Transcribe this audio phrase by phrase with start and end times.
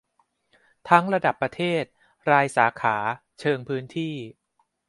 [0.89, 1.83] ทั้งระดับประเทศ
[2.31, 2.97] รายสาขา
[3.39, 4.15] เชิงพื้นที่